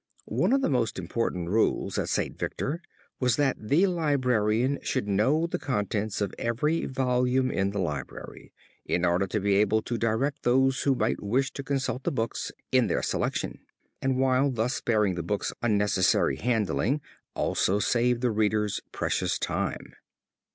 [0.25, 2.35] One of the most important rules at St.
[2.35, 2.81] Victor
[3.19, 8.51] was that the librarian should know the contents of every volume in the library,
[8.83, 12.51] in order to be able to direct those who might wish to consult the books
[12.71, 13.59] in their selection,
[14.01, 16.99] and while thus sparing the books unnecessary handling
[17.35, 19.93] also save the readers precious time.